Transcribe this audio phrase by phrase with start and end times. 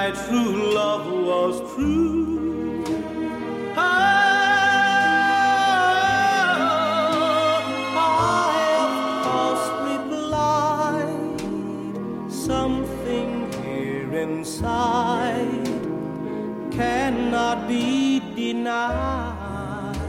[0.00, 2.82] my true love was true.
[3.76, 3.92] Ah,
[7.94, 8.94] I of
[9.26, 11.36] course replied,
[12.30, 13.30] something
[13.60, 15.68] here inside
[16.72, 20.00] cannot be denied.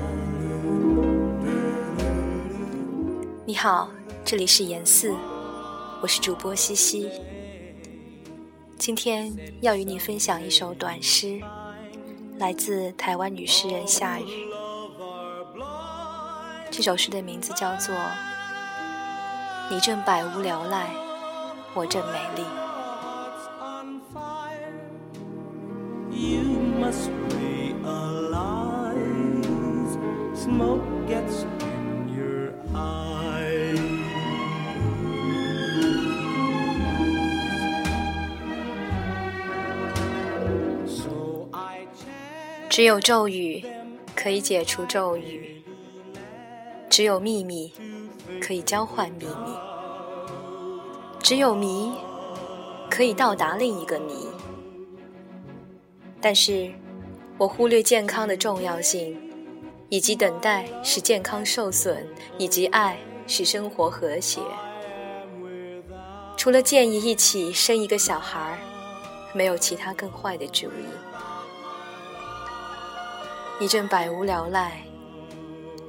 [3.46, 3.90] 你好，
[4.24, 5.14] 这里是严四，
[6.02, 7.12] 我是主播西西。
[8.85, 11.41] 今天要与你分享一首短诗，
[12.37, 14.25] 来自台湾女诗人夏雨。
[16.69, 17.95] 这首诗的名字叫做
[19.71, 20.91] 《你正百无聊赖，
[21.75, 22.43] 我正美丽》。
[42.73, 43.62] 只有咒语
[44.17, 45.62] 可以解除咒语，
[46.89, 47.70] 只有秘密
[48.41, 49.53] 可以交换秘密，
[51.20, 51.93] 只有谜
[52.89, 54.27] 可以到达另一个谜。
[56.19, 56.73] 但是，
[57.37, 59.20] 我忽略健康的重要性，
[59.91, 62.06] 以及等待使健康受损，
[62.39, 64.41] 以及爱使生活和谐。
[66.39, 68.59] 除了建议一起生一个小孩，
[69.34, 71.12] 没有其他更坏的主意。
[73.61, 74.83] 你正百无聊赖，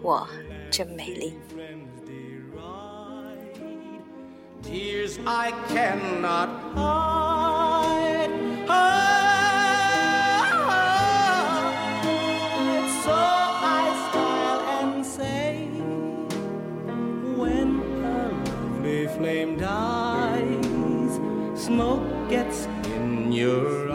[0.01, 0.27] 我
[0.69, 1.33] 正美丽。
[4.61, 8.29] Tears I cannot hide.
[8.67, 9.03] hide.
[13.03, 15.67] So I smile and say,
[17.35, 21.19] when a lovely flame dies,
[21.55, 23.92] smoke gets in your